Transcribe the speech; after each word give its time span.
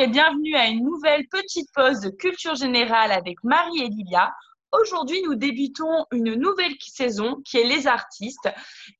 et 0.00 0.06
bienvenue 0.06 0.56
à 0.56 0.66
une 0.66 0.82
nouvelle 0.82 1.28
petite 1.28 1.70
pause 1.74 2.00
de 2.00 2.08
culture 2.08 2.54
générale 2.54 3.12
avec 3.12 3.44
Marie 3.44 3.82
et 3.82 3.88
Lilia. 3.88 4.32
Aujourd'hui, 4.72 5.20
nous 5.22 5.34
débutons 5.34 6.06
une 6.12 6.34
nouvelle 6.34 6.74
saison 6.80 7.42
qui 7.44 7.58
est 7.58 7.64
les 7.64 7.88
artistes. 7.88 8.48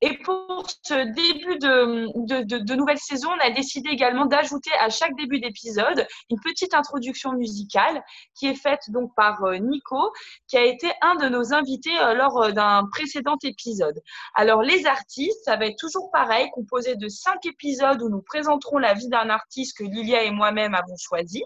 Et 0.01 0.17
pour 0.17 0.67
ce 0.83 0.93
début 1.13 1.59
de, 1.59 2.75
nouvelle 2.75 2.97
saison, 2.97 3.29
on 3.29 3.39
a 3.39 3.51
décidé 3.51 3.89
également 3.89 4.25
d'ajouter 4.25 4.71
à 4.81 4.89
chaque 4.89 5.15
début 5.15 5.39
d'épisode 5.39 6.05
une 6.29 6.39
petite 6.43 6.73
introduction 6.73 7.33
musicale 7.33 8.03
qui 8.35 8.47
est 8.47 8.55
faite 8.55 8.81
donc 8.89 9.15
par 9.15 9.43
euh, 9.45 9.57
Nico, 9.57 10.11
qui 10.47 10.57
a 10.57 10.65
été 10.65 10.91
un 11.01 11.15
de 11.15 11.29
nos 11.29 11.53
invités 11.53 11.97
euh, 11.99 12.15
lors 12.15 12.43
euh, 12.43 12.51
d'un 12.51 12.85
précédent 12.91 13.37
épisode. 13.41 13.97
Alors, 14.35 14.63
les 14.63 14.85
artistes, 14.85 15.39
ça 15.45 15.55
va 15.55 15.67
être 15.67 15.79
toujours 15.79 16.11
pareil, 16.11 16.49
composé 16.53 16.97
de 16.97 17.07
cinq 17.07 17.45
épisodes 17.45 18.01
où 18.01 18.09
nous 18.09 18.21
présenterons 18.21 18.77
la 18.77 18.93
vie 18.93 19.07
d'un 19.07 19.29
artiste 19.29 19.77
que 19.77 19.85
Lilia 19.85 20.23
et 20.23 20.31
moi-même 20.31 20.75
avons 20.75 20.97
choisi. 20.97 21.43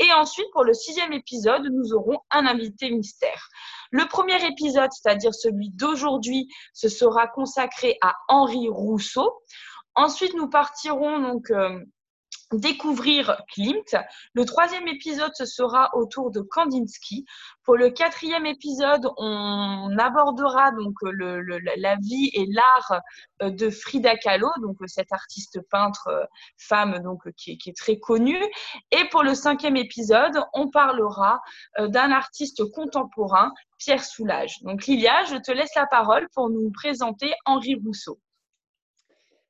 Et 0.00 0.10
ensuite, 0.14 0.50
pour 0.52 0.64
le 0.64 0.72
sixième 0.72 1.12
épisode, 1.12 1.68
nous 1.70 1.92
aurons 1.92 2.18
un 2.30 2.46
invité 2.46 2.90
mystère. 2.90 3.50
Le 3.90 4.08
premier 4.08 4.42
épisode, 4.46 4.90
c'est-à-dire 4.92 5.34
celui 5.34 5.68
d'aujourd'hui, 5.70 6.48
ce 6.72 6.88
sera 6.88 7.26
consacré 7.28 7.98
à 8.00 8.14
Henri 8.28 8.70
Rousseau. 8.70 9.30
Ensuite, 9.94 10.32
nous 10.34 10.48
partirons 10.48 11.20
donc 11.20 11.50
euh, 11.50 11.78
découvrir 12.52 13.42
Klimt. 13.52 13.96
Le 14.34 14.44
troisième 14.44 14.88
épisode, 14.88 15.30
ce 15.34 15.44
sera 15.44 15.90
autour 15.94 16.30
de 16.30 16.40
Kandinsky. 16.40 17.24
Pour 17.64 17.76
le 17.76 17.90
quatrième 17.90 18.46
épisode, 18.46 19.08
on 19.16 19.96
abordera 19.98 20.72
donc 20.72 20.94
le, 21.02 21.40
la 21.40 21.96
vie 21.96 22.30
et 22.34 22.46
l'art 22.46 23.00
euh, 23.42 23.50
de 23.50 23.70
Frida 23.70 24.16
Kahlo, 24.16 24.48
donc 24.60 24.76
cette 24.86 25.12
artiste 25.12 25.60
peintre 25.70 26.08
euh, 26.08 26.24
femme 26.58 26.98
donc 27.00 27.20
qui, 27.36 27.58
qui, 27.58 27.70
est 27.70 27.76
très 27.76 27.98
connue. 27.98 28.42
Et 28.90 29.04
pour 29.10 29.22
le 29.22 29.34
cinquième 29.34 29.76
épisode, 29.76 30.42
on 30.52 30.68
parlera 30.70 31.40
euh, 31.78 31.88
d'un 31.88 32.10
artiste 32.10 32.64
contemporain, 32.72 33.52
Pierre 33.78 34.04
Soulages. 34.04 34.62
Donc 34.62 34.86
Lilia, 34.86 35.24
je 35.24 35.36
te 35.36 35.52
laisse 35.52 35.74
la 35.76 35.86
parole 35.86 36.28
pour 36.34 36.50
nous 36.50 36.70
présenter 36.72 37.32
Henri 37.44 37.76
Rousseau. 37.76 38.18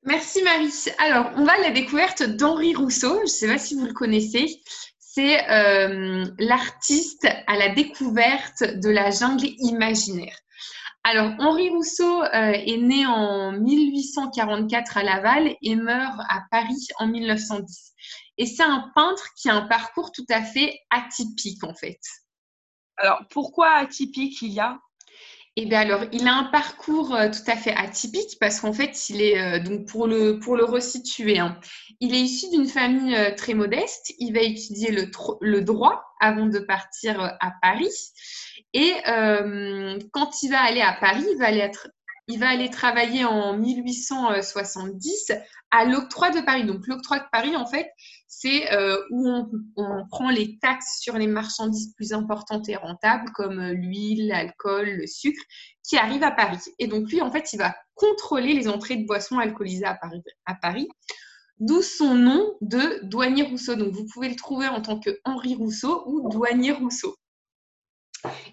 Merci 0.05 0.43
Marie. 0.43 0.73
Alors, 0.99 1.31
on 1.37 1.45
va 1.45 1.53
à 1.53 1.59
la 1.59 1.71
découverte 1.71 2.23
d'Henri 2.23 2.75
Rousseau. 2.75 3.17
Je 3.19 3.23
ne 3.23 3.27
sais 3.27 3.49
pas 3.49 3.59
si 3.59 3.75
vous 3.75 3.85
le 3.85 3.93
connaissez. 3.93 4.63
C'est 4.99 5.49
euh, 5.51 6.25
l'artiste 6.39 7.29
à 7.47 7.57
la 7.57 7.69
découverte 7.69 8.63
de 8.63 8.89
la 8.89 9.11
jungle 9.11 9.49
imaginaire. 9.59 10.37
Alors, 11.05 11.33
Henri 11.39 11.69
Rousseau 11.71 12.23
euh, 12.23 12.53
est 12.53 12.77
né 12.79 13.07
en 13.07 13.53
1844 13.53 14.97
à 14.99 15.03
Laval 15.03 15.57
et 15.61 15.75
meurt 15.75 16.19
à 16.29 16.43
Paris 16.51 16.89
en 16.99 17.07
1910. 17.07 17.93
Et 18.39 18.47
c'est 18.47 18.63
un 18.63 18.91
peintre 18.95 19.29
qui 19.37 19.51
a 19.51 19.55
un 19.55 19.67
parcours 19.67 20.13
tout 20.13 20.27
à 20.31 20.43
fait 20.43 20.79
atypique 20.91 21.63
en 21.65 21.75
fait. 21.75 22.01
Alors, 22.97 23.23
pourquoi 23.31 23.71
atypique 23.73 24.41
il 24.41 24.53
y 24.53 24.61
a? 24.61 24.79
Eh 25.57 25.67
bien 25.67 25.81
alors, 25.81 26.05
il 26.13 26.29
a 26.29 26.35
un 26.35 26.45
parcours 26.45 27.15
euh, 27.15 27.29
tout 27.29 27.51
à 27.51 27.57
fait 27.57 27.75
atypique 27.75 28.39
parce 28.39 28.61
qu'en 28.61 28.73
fait, 28.73 29.11
il 29.11 29.21
est 29.21 29.41
euh, 29.41 29.59
donc 29.59 29.87
pour 29.87 30.07
le 30.07 30.39
pour 30.39 30.57
le 30.57 30.65
resituer, 30.65 31.39
hein, 31.39 31.59
il 31.99 32.15
est 32.15 32.21
issu 32.21 32.49
d'une 32.51 32.67
famille 32.67 33.17
euh, 33.17 33.35
très 33.35 33.55
modeste. 33.55 34.13
Il 34.19 34.33
va 34.33 34.41
étudier 34.41 34.93
le, 34.93 35.11
le 35.41 35.61
droit 35.63 36.05
avant 36.21 36.47
de 36.47 36.61
partir 36.61 37.21
à 37.21 37.53
Paris. 37.63 37.91
Et 38.73 38.93
quand 40.13 40.43
il 40.43 40.51
va 40.51 40.61
aller 40.61 40.81
à 40.81 40.93
Paris, 40.93 41.25
il 41.33 41.39
va 41.39 41.47
aller 41.47 41.59
être 41.59 41.89
il 42.31 42.39
va 42.39 42.49
aller 42.49 42.71
travailler 42.71 43.25
en 43.25 43.57
1870 43.57 45.33
à 45.71 45.85
l'octroi 45.85 46.31
de 46.31 46.41
Paris. 46.41 46.65
Donc 46.65 46.87
l'octroi 46.87 47.19
de 47.19 47.25
Paris, 47.33 47.57
en 47.57 47.67
fait, 47.67 47.91
c'est 48.29 48.73
euh, 48.73 48.97
où 49.11 49.29
on, 49.77 50.07
prend 50.09 50.31
les 50.31 50.59
taxes 50.59 51.01
sur 51.01 51.19
les 51.19 51.27
marchandises 51.27 51.93
plus 51.95 52.13
importantes 52.13 52.69
et 52.69 52.77
rentables, 52.77 53.31
comme 53.35 53.59
euh, 53.61 53.73
l'huile, 53.73 54.29
l'alcool, 54.29 54.89
le 54.89 55.07
sucre, 55.07 55.43
qui 55.83 55.97
arrivent 55.97 56.23
à 56.23 56.31
Paris. 56.31 56.61
Et 56.79 56.87
donc 56.87 57.11
lui, 57.11 57.21
en 57.21 57.31
fait, 57.31 57.53
il 57.53 57.59
va 57.59 57.75
contrôler 57.95 58.55
les 58.55 58.69
entrées 58.69 58.97
de 58.97 59.07
boissons 59.07 59.39
alcoolisées 59.39 59.85
à 59.85 59.95
Paris. 59.95 60.23
À 60.47 60.55
Paris 60.55 60.89
D'où 61.59 61.83
son 61.83 62.15
nom 62.15 62.57
de 62.63 63.05
douanier 63.05 63.43
Rousseau. 63.43 63.75
Donc 63.75 63.93
vous 63.93 64.07
pouvez 64.07 64.31
le 64.31 64.37
trouver 64.37 64.69
en 64.69 64.81
tant 64.81 64.99
que 64.99 65.21
Henri 65.25 65.55
Rousseau 65.55 66.05
ou 66.07 66.31
douanier 66.31 66.73
Rousseau. 66.73 67.15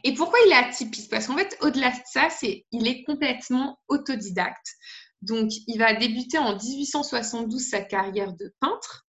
Et 0.04 0.14
pourquoi 0.14 0.40
il 0.46 0.52
est 0.52 0.56
atypique? 0.56 1.10
Parce 1.10 1.28
qu'en 1.28 1.38
fait, 1.38 1.58
au-delà 1.62 1.90
de 1.90 2.02
ça, 2.06 2.30
c'est 2.30 2.66
il 2.72 2.88
est 2.88 3.04
complètement 3.04 3.80
autodidacte. 3.88 4.76
Donc, 5.22 5.50
il 5.68 5.78
va 5.78 5.94
débuter 5.94 6.38
en 6.38 6.56
1872 6.56 7.62
sa 7.62 7.82
carrière 7.82 8.34
de 8.34 8.54
peintre. 8.60 9.06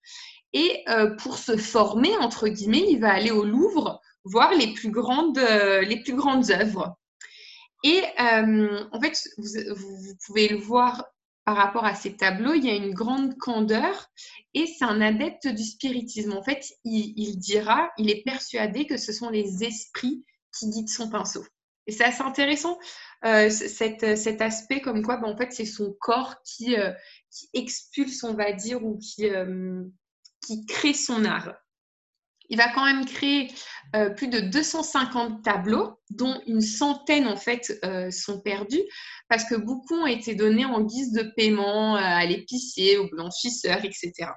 Et 0.52 0.82
euh, 0.88 1.14
pour 1.16 1.36
se 1.36 1.56
former, 1.56 2.16
entre 2.16 2.48
guillemets, 2.48 2.86
il 2.88 3.00
va 3.00 3.12
aller 3.12 3.30
au 3.30 3.44
Louvre 3.44 4.00
voir 4.24 4.54
les 4.54 4.72
plus 4.72 4.90
grandes, 4.90 5.38
euh, 5.38 5.82
les 5.82 6.02
plus 6.02 6.14
grandes 6.14 6.50
œuvres. 6.50 6.96
Et 7.84 8.02
euh, 8.20 8.84
en 8.90 9.00
fait, 9.00 9.16
vous, 9.36 10.14
pouvez 10.26 10.48
le 10.48 10.56
voir 10.56 11.04
par 11.44 11.56
rapport 11.56 11.84
à 11.84 11.94
ces 11.94 12.14
tableaux, 12.14 12.52
il 12.52 12.66
y 12.66 12.70
a 12.70 12.74
une 12.74 12.92
grande 12.92 13.38
candeur 13.38 14.10
et 14.52 14.66
c'est 14.66 14.84
un 14.84 15.00
adepte 15.00 15.48
du 15.48 15.64
spiritisme. 15.64 16.32
En 16.32 16.42
fait, 16.42 16.62
il, 16.84 17.38
dira, 17.38 17.90
il 17.96 18.10
est 18.10 18.22
persuadé 18.22 18.86
que 18.86 18.98
ce 18.98 19.12
sont 19.12 19.30
les 19.30 19.64
esprits 19.64 20.24
qui 20.56 20.70
guide 20.70 20.88
son 20.88 21.08
pinceau. 21.10 21.44
Et 21.88 21.92
c'est 21.92 22.04
assez 22.04 22.22
intéressant, 22.22 22.78
euh, 23.24 23.48
cet, 23.48 24.02
aspect 24.42 24.82
comme 24.82 25.02
quoi, 25.02 25.16
ben, 25.16 25.28
en 25.28 25.36
fait, 25.36 25.52
c'est 25.52 25.64
son 25.64 25.96
corps 25.98 26.36
qui, 26.44 26.76
euh, 26.76 26.92
qui, 27.30 27.48
expulse, 27.54 28.22
on 28.24 28.34
va 28.34 28.52
dire, 28.52 28.84
ou 28.84 28.98
qui, 28.98 29.26
euh, 29.26 29.82
qui 30.46 30.66
crée 30.66 30.92
son 30.92 31.24
art. 31.24 31.54
Il 32.50 32.58
va 32.58 32.68
quand 32.72 32.84
même 32.84 33.04
créer 33.04 33.52
plus 34.16 34.28
de 34.28 34.40
250 34.40 35.44
tableaux, 35.44 36.00
dont 36.08 36.40
une 36.46 36.62
centaine, 36.62 37.26
en 37.26 37.36
fait, 37.36 37.78
sont 38.10 38.40
perdus, 38.40 38.80
parce 39.28 39.44
que 39.44 39.54
beaucoup 39.54 39.96
ont 39.96 40.06
été 40.06 40.34
donnés 40.34 40.64
en 40.64 40.80
guise 40.80 41.12
de 41.12 41.24
paiement 41.36 41.96
à 41.96 42.24
l'épicier, 42.24 42.96
au 42.96 43.06
blanchisseur, 43.10 43.84
etc. 43.84 44.30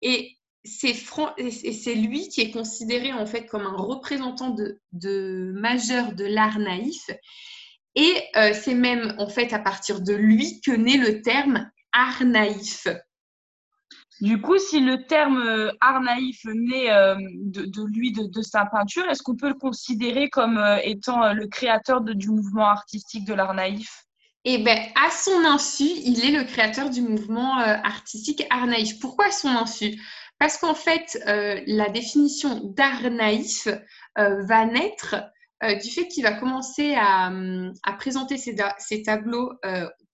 Et 0.00 0.38
c'est 0.64 1.94
lui 1.94 2.28
qui 2.28 2.42
est 2.42 2.50
considéré 2.50 3.12
en 3.12 3.26
fait 3.26 3.46
comme 3.46 3.66
un 3.66 3.76
représentant 3.76 4.54
de, 4.92 5.52
majeur 5.54 6.12
de 6.12 6.24
l'art 6.24 6.58
naïf. 6.58 7.10
Et 7.96 8.22
euh, 8.36 8.52
c'est 8.54 8.74
même 8.74 9.14
en 9.18 9.28
fait 9.28 9.52
à 9.52 9.58
partir 9.58 10.00
de 10.00 10.12
lui 10.12 10.60
que 10.60 10.70
naît 10.70 10.96
le 10.96 11.22
terme 11.22 11.70
art 11.92 12.24
naïf. 12.24 12.86
Du 14.20 14.40
coup, 14.40 14.58
si 14.58 14.80
le 14.80 15.06
terme 15.06 15.38
euh, 15.38 15.72
art 15.80 16.02
naïf 16.02 16.44
naît 16.44 16.90
euh, 16.90 17.16
de, 17.16 17.86
lui, 17.86 18.12
de, 18.12 18.42
sa 18.42 18.66
peinture, 18.66 19.08
est-ce 19.08 19.22
qu'on 19.22 19.34
peut 19.34 19.48
le 19.48 19.54
considérer 19.54 20.28
comme 20.28 20.62
étant 20.84 21.32
le 21.32 21.48
créateur 21.48 22.02
du 22.02 22.28
mouvement 22.28 22.68
artistique 22.68 23.24
de 23.24 23.34
l'art 23.34 23.54
naïf? 23.54 24.04
Eh 24.44 24.58
bien, 24.58 24.76
à 24.94 25.10
son 25.10 25.44
insu, 25.44 25.84
il 25.84 26.24
est 26.24 26.38
le 26.38 26.44
créateur 26.44 26.90
du 26.90 27.02
mouvement 27.02 27.56
artistique 27.56 28.46
art 28.50 28.66
naïf. 28.66 29.00
Pourquoi 29.00 29.26
à 29.26 29.30
son 29.30 29.48
insu? 29.48 29.98
Parce 30.40 30.56
qu'en 30.56 30.74
fait, 30.74 31.22
euh, 31.28 31.60
la 31.66 31.90
définition 31.90 32.60
d'art 32.64 33.10
naïf 33.10 33.68
euh, 34.18 34.42
va 34.42 34.64
naître 34.64 35.16
euh, 35.62 35.74
du 35.74 35.90
fait 35.90 36.08
qu'il 36.08 36.22
va 36.22 36.32
commencer 36.32 36.94
à, 36.96 37.30
présenter 37.98 38.38
ses, 38.38 39.02
tableaux 39.02 39.52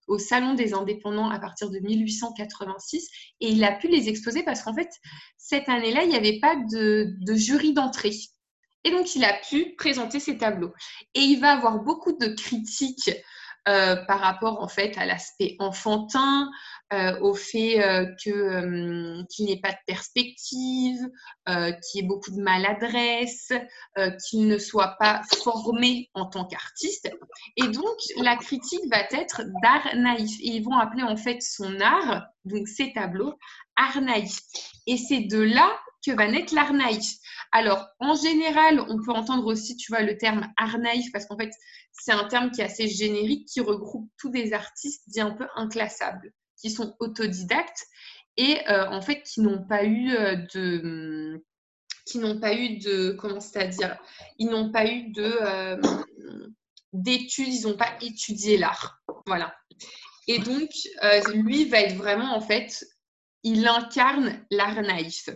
au 0.09 0.19
Salon 0.19 0.55
des 0.55 0.75
indépendants 0.75 1.31
à 1.31 1.39
partir 1.39 1.71
de 1.71 1.79
1886 1.79 3.09
et 3.41 3.51
il 3.51 3.63
a 3.63 3.73
pu 3.73 3.87
les 3.87 4.09
exposer 4.09 4.43
parce 4.43 4.63
qu'en 4.63 4.75
fait, 4.75 4.91
cette 5.39 5.69
année-là, 5.69 6.03
il 6.03 6.09
n'y 6.09 6.17
avait 6.17 6.41
pas 6.41 6.57
de, 6.57 7.15
de 7.21 7.35
jury 7.35 7.73
d'entrée. 7.73 8.17
Et 8.83 8.91
donc, 8.91 9.15
il 9.15 9.25
a 9.25 9.33
pu 9.49 9.75
présenter 9.77 10.19
ses 10.19 10.39
tableaux. 10.39 10.73
Et 11.15 11.21
il 11.21 11.41
va 11.41 11.53
avoir 11.53 11.83
beaucoup 11.83 12.13
de 12.13 12.27
critiques 12.27 13.11
par 13.67 14.21
rapport 14.21 14.63
en 14.63 14.69
fait 14.69 14.97
à 14.97 15.07
l'aspect 15.07 15.57
enfantin, 15.59 16.49
euh, 16.93 17.19
au 17.21 17.35
fait 17.35 17.83
euh, 17.83 18.07
que 18.25 18.31
euh, 18.31 19.25
qu'il 19.29 19.47
n'y 19.47 19.53
ait 19.55 19.61
pas 19.61 19.73
de 19.73 19.79
perspective, 19.89 20.99
qu'il 21.45 22.01
y 22.01 22.05
ait 22.05 22.07
beaucoup 22.07 22.31
de 22.31 22.41
maladresse, 22.41 23.53
qu'il 24.25 24.47
ne 24.47 24.59
soit 24.59 24.97
pas 24.99 25.23
formé 25.43 26.09
en 26.15 26.27
tant 26.27 26.45
qu'artiste. 26.45 27.11
Et 27.57 27.67
donc, 27.69 27.97
la 28.19 28.37
critique 28.37 28.83
va 28.91 29.01
être 29.11 29.43
d'art 29.63 29.97
naïf. 29.97 30.31
Et 30.41 30.57
ils 30.57 30.65
vont 30.65 30.77
appeler 30.77 31.03
en 31.03 31.17
fait 31.17 31.41
son 31.41 31.81
art, 31.81 32.25
donc 32.45 32.69
ses 32.69 32.93
tableaux, 32.93 33.35
art 33.77 34.01
naïf. 34.01 34.39
Et 34.87 34.97
c'est 34.97 35.23
de 35.23 35.41
là 35.41 35.77
que 36.07 36.17
va 36.17 36.29
naître 36.29 36.55
l'art 36.55 36.73
naïf. 36.73 37.17
Alors, 37.53 37.87
en 37.99 38.15
général, 38.15 38.81
on 38.89 39.03
peut 39.03 39.13
entendre 39.13 39.47
aussi, 39.47 39.77
tu 39.77 39.91
vois, 39.91 40.03
le 40.03 40.17
terme 40.17 40.49
art 40.57 40.79
naïf, 40.79 41.11
parce 41.13 41.27
qu'en 41.27 41.37
fait, 41.37 41.51
c'est 41.93 42.13
un 42.13 42.25
terme 42.25 42.51
qui 42.51 42.61
est 42.61 42.65
assez 42.65 42.89
générique, 42.89 43.49
qui 43.49 43.61
regroupe 43.61 44.11
tous 44.19 44.31
des 44.31 44.53
artistes 44.53 45.03
dits 45.09 45.21
un 45.21 45.33
peu 45.33 45.47
inclassables 45.57 46.33
qui 46.57 46.71
sont 46.71 46.97
autodidactes 47.01 47.87
et 48.37 48.69
euh, 48.69 48.89
en 48.89 49.01
fait 49.01 49.23
qui 49.23 49.41
n'ont 49.41 49.65
pas 49.67 49.85
eu 49.85 50.13
euh, 50.13 50.37
de 50.55 51.45
qui 52.05 52.19
n'ont 52.19 52.39
pas 52.39 52.55
eu 52.55 52.79
de 52.79 53.13
comment 53.13 53.41
c'est-à-dire 53.41 53.99
ils 54.39 54.49
n'ont 54.49 54.71
pas 54.71 54.87
eu 54.87 55.11
de 55.11 55.39
euh, 55.41 55.81
d'études 56.93 57.53
ils 57.53 57.63
n'ont 57.63 57.77
pas 57.77 57.97
étudié 58.01 58.59
l'art. 58.59 59.01
Voilà. 59.27 59.55
Et 60.29 60.39
donc 60.39 60.71
lui 61.35 61.67
va 61.67 61.81
être 61.81 61.97
vraiment 61.97 62.35
en 62.35 62.41
fait 62.41 62.85
il 63.43 63.67
incarne 63.67 64.45
l'art 64.51 64.81
naïf 64.83 65.29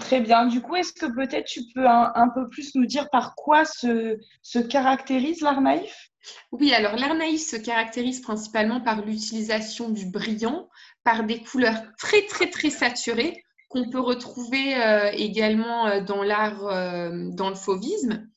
Très 0.00 0.20
bien. 0.20 0.46
Du 0.46 0.60
coup, 0.60 0.76
est-ce 0.76 0.92
que 0.92 1.06
peut-être 1.06 1.46
tu 1.46 1.62
peux 1.74 1.86
un, 1.86 2.28
peu 2.34 2.48
plus 2.48 2.74
nous 2.74 2.86
dire 2.86 3.08
par 3.10 3.34
quoi 3.34 3.64
se, 3.64 4.18
se 4.42 4.58
caractérise 4.58 5.40
l'art 5.40 5.60
naïf 5.60 6.10
Oui, 6.52 6.72
alors 6.74 6.96
l'art 6.96 7.14
naïf 7.14 7.40
se 7.40 7.56
caractérise 7.56 8.20
principalement 8.20 8.80
par 8.80 9.04
l'utilisation 9.04 9.88
du 9.90 10.06
brillant, 10.06 10.68
par 11.04 11.24
des 11.24 11.42
couleurs 11.42 11.80
très 11.98 12.26
très 12.26 12.50
très 12.50 12.70
saturées 12.70 13.42
qu'on 13.70 13.88
peut 13.88 14.00
retrouver 14.00 14.74
euh, 14.74 15.10
également 15.12 15.86
euh, 15.86 16.00
dans 16.00 16.22
l'art, 16.22 16.66
euh, 16.66 17.30
dans 17.30 17.48
le 17.48 17.54
fauvisme, 17.54 18.28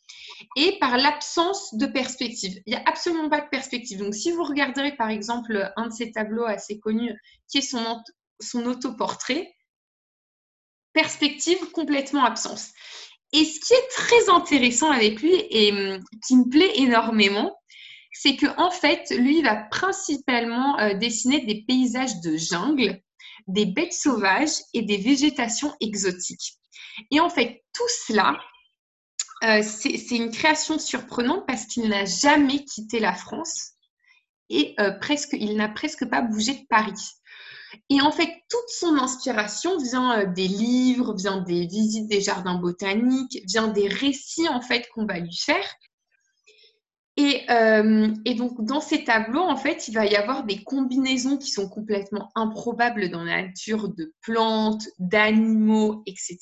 et 0.56 0.78
par 0.80 0.98
l'absence 0.98 1.74
de 1.74 1.88
perspective. 1.88 2.62
Il 2.68 2.70
n'y 2.70 2.80
a 2.80 2.84
absolument 2.86 3.30
pas 3.30 3.42
de 3.42 3.50
perspective. 3.50 3.98
Donc, 3.98 4.14
si 4.14 4.32
vous 4.32 4.44
regarderez 4.44 4.96
par 4.96 5.10
exemple 5.10 5.72
un 5.76 5.88
de 5.88 5.92
ces 5.92 6.12
tableaux 6.12 6.46
assez 6.46 6.80
connus, 6.80 7.20
qui 7.50 7.58
est 7.58 7.62
son, 7.62 7.84
son 8.40 8.66
autoportrait, 8.66 9.52
perspective 10.94 11.58
complètement 11.72 12.26
absence. 12.26 12.72
Et 13.32 13.46
ce 13.46 13.60
qui 13.60 13.74
est 13.74 13.88
très 13.92 14.30
intéressant 14.30 14.92
avec 14.92 15.22
lui 15.22 15.34
et 15.50 15.72
hum, 15.72 16.04
qui 16.26 16.38
me 16.38 16.50
plaît 16.50 16.72
énormément, 16.76 17.56
c'est 18.12 18.36
que 18.36 18.46
en 18.60 18.70
fait, 18.70 19.10
lui 19.10 19.42
va 19.42 19.56
principalement 19.56 20.78
dessiner 20.96 21.40
des 21.46 21.64
paysages 21.68 22.22
de 22.22 22.38
jungle 22.38 23.02
des 23.48 23.66
bêtes 23.66 23.94
sauvages 23.94 24.56
et 24.74 24.82
des 24.82 24.98
végétations 24.98 25.74
exotiques. 25.80 26.58
Et 27.12 27.20
en 27.20 27.30
fait, 27.30 27.64
tout 27.74 27.90
cela, 28.06 28.40
euh, 29.44 29.62
c'est 29.62 30.16
une 30.16 30.32
création 30.32 30.80
surprenante 30.80 31.46
parce 31.48 31.66
qu'il 31.66 31.90
n'a 31.90 32.06
jamais 32.06 32.64
quitté 32.64 33.00
la 33.00 33.14
France 33.14 33.72
et 34.50 34.76
euh, 34.80 34.92
presque, 34.92 35.34
il 35.34 35.56
n'a 35.56 35.70
presque 35.70 36.08
pas 36.10 36.22
bougé 36.22 36.54
de 36.54 36.66
Paris. 36.70 36.94
Et 37.90 38.02
en 38.02 38.12
fait, 38.12 38.30
toute 38.50 38.70
son 38.70 38.98
inspiration 38.98 39.78
vient 39.78 40.20
euh, 40.20 40.26
des 40.26 40.48
livres, 40.48 41.16
vient 41.16 41.42
des 41.42 41.66
visites 41.68 42.08
des 42.08 42.22
jardins 42.22 42.60
botaniques, 42.60 43.42
vient 43.46 43.68
des 43.68 43.88
récits 43.88 44.50
en 44.50 44.62
fait 44.62 44.88
qu'on 44.94 45.06
va 45.06 45.20
lui 45.20 45.36
faire. 45.36 45.66
Euh, 47.20 48.14
et, 48.26 48.34
donc, 48.34 48.64
dans 48.64 48.82
ces 48.82 49.04
tableaux, 49.04 49.42
en 49.42 49.56
fait, 49.56 49.88
il 49.88 49.94
va 49.94 50.06
y 50.06 50.16
avoir 50.16 50.46
des 50.46 50.64
combinaisons 50.64 51.38
qui 51.38 51.52
sont 51.52 51.70
complètement 51.70 52.32
improbables 52.36 53.10
dans 53.10 53.24
la 53.24 53.44
nature 53.44 53.90
de 53.90 54.14
plantes, 54.22 54.88
d'animaux, 55.00 56.04
etc., 56.08 56.40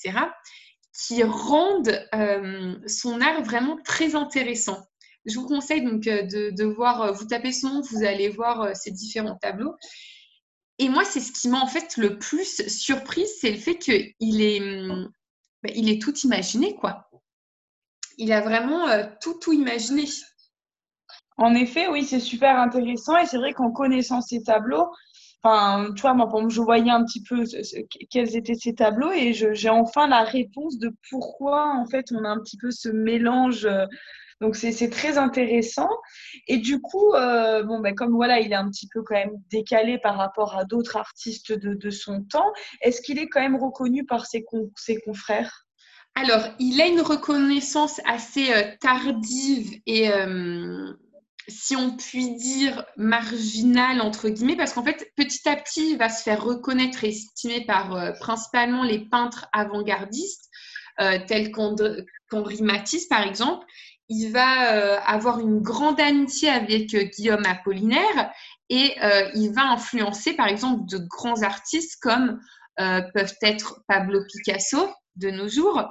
qui 1.06 1.22
rendent 1.22 2.00
euh, 2.14 2.74
son 2.86 3.20
art 3.20 3.42
vraiment 3.42 3.78
très 3.84 4.14
intéressant. 4.14 4.78
Je 5.24 5.38
vous 5.38 5.46
conseille 5.46 5.82
donc 5.82 6.06
euh, 6.06 6.22
de, 6.22 6.64
voir, 6.64 7.12
vous 7.12 7.26
tapez 7.26 7.52
son 7.52 7.68
nom, 7.68 7.82
vous 7.82 8.04
allez 8.04 8.28
voir 8.28 8.74
ces 8.74 8.90
différents 8.90 9.36
tableaux. 9.36 9.74
Et 10.82 10.88
moi, 10.88 11.04
c'est 11.04 11.20
ce 11.20 11.30
qui 11.30 11.48
m'a 11.48 11.60
en 11.60 11.68
fait 11.68 11.96
le 11.96 12.18
plus 12.18 12.66
surpris, 12.66 13.24
c'est 13.38 13.52
le 13.52 13.56
fait 13.56 13.78
qu'il 13.78 14.40
est, 14.42 14.60
bah, 15.62 15.70
il 15.76 15.88
est 15.88 16.02
tout 16.02 16.12
imaginé, 16.24 16.74
quoi. 16.74 17.08
Il 18.18 18.32
a 18.32 18.40
vraiment 18.40 18.88
tout, 19.20 19.34
tout 19.34 19.52
imaginé. 19.52 20.06
En 21.36 21.54
effet, 21.54 21.86
oui, 21.86 22.04
c'est 22.04 22.18
super 22.18 22.58
intéressant 22.58 23.16
et 23.16 23.26
c'est 23.26 23.36
vrai 23.36 23.52
qu'en 23.52 23.70
connaissant 23.70 24.20
ces 24.20 24.42
tableaux, 24.42 24.88
enfin, 25.44 25.92
tu 25.94 26.02
vois, 26.02 26.14
moi, 26.14 26.28
je 26.48 26.60
voyais 26.60 26.90
un 26.90 27.04
petit 27.04 27.22
peu 27.22 27.44
quels 28.10 28.34
étaient 28.34 28.56
ces 28.56 28.74
tableaux 28.74 29.12
et 29.12 29.32
j'ai 29.34 29.70
enfin 29.70 30.08
la 30.08 30.24
réponse 30.24 30.78
de 30.78 30.92
pourquoi, 31.10 31.76
en 31.76 31.86
fait, 31.86 32.06
on 32.10 32.24
a 32.24 32.28
un 32.28 32.40
petit 32.40 32.56
peu 32.56 32.72
ce 32.72 32.88
mélange. 32.88 33.68
Donc, 34.42 34.56
c'est 34.56 34.90
très 34.90 35.18
intéressant. 35.18 35.88
Et 36.48 36.58
du 36.58 36.80
coup, 36.80 37.14
euh, 37.14 37.62
bon, 37.62 37.78
ben, 37.78 37.94
comme 37.94 38.12
voilà, 38.12 38.40
il 38.40 38.50
est 38.50 38.56
un 38.56 38.68
petit 38.68 38.88
peu 38.88 39.02
quand 39.04 39.14
même 39.14 39.40
décalé 39.52 39.98
par 39.98 40.16
rapport 40.16 40.58
à 40.58 40.64
d'autres 40.64 40.96
artistes 40.96 41.52
de, 41.52 41.90
son 41.90 42.24
temps, 42.24 42.52
est-ce 42.80 43.00
qu'il 43.00 43.20
est 43.20 43.28
quand 43.28 43.40
même 43.40 43.54
reconnu 43.54 44.04
par 44.04 44.26
ses, 44.26 44.44
ses 44.76 45.00
confrères? 45.02 45.64
Alors, 46.16 46.42
il 46.58 46.80
a 46.80 46.86
une 46.86 47.02
reconnaissance 47.02 48.00
assez 48.04 48.52
euh, 48.52 48.64
tardive 48.80 49.80
et, 49.86 50.10
euh, 50.10 50.92
si 51.46 51.76
on 51.76 51.92
peut 51.92 52.36
dire, 52.36 52.84
marginal, 52.96 54.00
entre 54.00 54.28
guillemets, 54.28 54.56
parce 54.56 54.72
qu'en 54.72 54.82
fait, 54.82 55.12
petit 55.16 55.48
à 55.48 55.54
petit, 55.54 55.92
il 55.92 55.98
va 55.98 56.08
se 56.08 56.24
faire 56.24 56.42
reconnaître 56.42 57.04
et 57.04 57.10
estimer 57.10 57.64
par 57.64 58.14
principalement 58.18 58.82
les 58.82 59.08
peintres 59.08 59.46
avant-gardistes, 59.52 60.48
tels 61.26 61.50
qu'Henri 61.50 62.62
Matisse, 62.62 63.06
par 63.06 63.26
exemple. 63.26 63.66
Il 64.08 64.30
va 64.30 64.74
euh, 64.74 64.98
avoir 65.04 65.40
une 65.40 65.60
grande 65.60 66.00
amitié 66.00 66.48
avec 66.48 66.94
Guillaume 67.14 67.46
Apollinaire 67.46 68.30
et 68.68 68.96
il 69.34 69.52
va 69.52 69.70
influencer, 69.70 70.32
par 70.34 70.48
exemple, 70.48 70.84
de 70.86 70.96
grands 70.96 71.42
artistes 71.42 72.00
comme 72.00 72.40
peuvent 72.78 73.36
être 73.42 73.82
Pablo 73.86 74.20
Picasso, 74.26 74.88
de 75.16 75.30
nos 75.30 75.46
jours. 75.46 75.84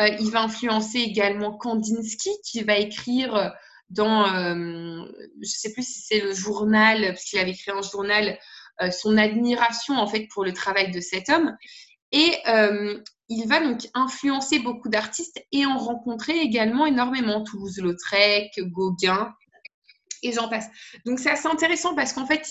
il 0.00 0.30
va 0.30 0.44
influencer 0.44 1.00
également 1.00 1.58
Kandinsky, 1.58 2.30
qui 2.42 2.62
va 2.62 2.78
écrire 2.78 3.52
dans, 3.92 4.26
euh, 4.26 5.04
je 5.14 5.38
ne 5.38 5.44
sais 5.44 5.72
plus 5.72 5.86
si 5.86 6.00
c'est 6.00 6.20
le 6.20 6.34
journal, 6.34 7.04
parce 7.08 7.24
qu'il 7.24 7.38
avait 7.38 7.50
écrit 7.50 7.70
un 7.70 7.82
journal, 7.82 8.38
euh, 8.82 8.90
son 8.90 9.16
admiration 9.16 9.94
en 9.96 10.06
fait 10.06 10.26
pour 10.32 10.44
le 10.44 10.52
travail 10.52 10.90
de 10.90 11.00
cet 11.00 11.28
homme. 11.28 11.56
Et 12.12 12.36
euh, 12.48 13.02
il 13.28 13.46
va 13.48 13.60
donc 13.60 13.88
influencer 13.94 14.58
beaucoup 14.58 14.88
d'artistes 14.88 15.42
et 15.52 15.66
en 15.66 15.78
rencontrer 15.78 16.38
également 16.40 16.86
énormément. 16.86 17.42
Toulouse-Lautrec, 17.42 18.52
Gauguin, 18.58 19.32
et 20.22 20.32
j'en 20.32 20.48
passe. 20.48 20.66
Donc 21.06 21.18
c'est 21.18 21.30
assez 21.30 21.48
intéressant 21.48 21.94
parce 21.94 22.12
qu'en 22.12 22.26
fait, 22.26 22.46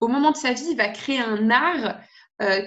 au 0.00 0.08
moment 0.08 0.30
de 0.30 0.36
sa 0.36 0.52
vie, 0.52 0.68
il 0.70 0.76
va 0.76 0.88
créer 0.88 1.20
un 1.20 1.50
art 1.50 1.98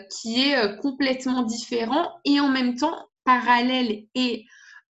qui 0.10 0.42
est 0.42 0.78
complètement 0.78 1.44
différent 1.44 2.20
et 2.26 2.40
en 2.40 2.50
même 2.50 2.76
temps 2.76 3.08
parallèle 3.24 4.06
et 4.16 4.46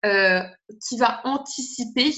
qui 0.03 0.97
va 0.97 1.21
anticiper 1.25 2.13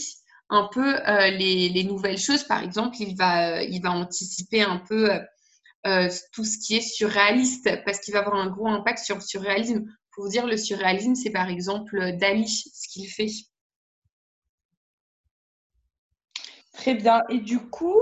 un 0.49 0.67
peu 0.71 0.95
euh, 1.07 1.29
les, 1.29 1.83
nouvelles 1.83 2.17
choses. 2.17 2.43
Par 2.43 2.63
exemple, 2.63 2.97
il 2.99 3.15
va, 3.15 3.57
euh, 3.57 3.63
il 3.63 3.81
va 3.81 3.91
anticiper 3.91 4.61
un 4.61 4.77
peu 4.77 5.09
euh, 5.87 6.09
tout 6.33 6.43
ce 6.43 6.57
qui 6.57 6.75
est 6.75 6.81
surréaliste 6.81 7.69
parce 7.85 7.99
qu'il 7.99 8.13
va 8.13 8.19
avoir 8.19 8.35
un 8.35 8.49
gros 8.49 8.67
impact 8.67 8.99
sur 8.99 9.15
le 9.15 9.21
surréalisme. 9.21 9.85
Pour 10.11 10.25
vous 10.25 10.29
dire, 10.29 10.45
le 10.45 10.57
surréalisme, 10.57 11.15
c'est 11.15 11.29
par 11.29 11.49
exemple 11.49 12.17
Dali, 12.17 12.47
ce 12.47 12.87
qu'il 12.89 13.07
fait. 13.07 13.27
Très 16.73 16.95
bien. 16.95 17.23
Et 17.29 17.39
du 17.39 17.59
coup, 17.59 18.01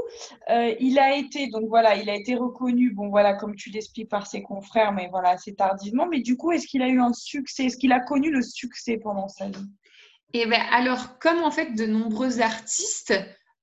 il 0.80 1.00
a 1.00 1.16
été 1.16 1.48
donc 1.48 1.68
voilà, 1.68 1.96
il 1.96 2.10
a 2.10 2.16
été 2.16 2.36
reconnu, 2.36 2.92
bon 2.94 3.10
voilà, 3.10 3.34
comme 3.34 3.56
tu 3.56 3.70
l'expliques 3.72 4.10
par 4.10 4.28
ses 4.28 4.44
confrères, 4.44 4.92
mais 4.92 5.08
voilà, 5.10 5.30
assez 5.30 5.56
tardivement. 5.56 6.08
Mais 6.08 6.22
du 6.22 6.38
coup, 6.38 6.52
est-ce 6.52 6.68
qu'il 6.68 6.82
a 6.82 6.88
eu 6.88 7.02
un 7.02 7.14
succès 7.14 7.66
Est-ce 7.66 7.78
qu'il 7.78 7.92
a 7.92 8.00
connu 8.00 8.32
le 8.32 8.42
succès 8.42 8.98
pendant 8.98 9.28
sa 9.28 9.50
vie? 9.50 9.68
Et 10.34 10.46
ben 10.46 10.62
alors, 10.72 11.18
comme 11.20 11.42
en 11.44 11.52
fait 11.52 11.74
de 11.74 11.86
nombreux 11.86 12.42
artistes, 12.42 13.14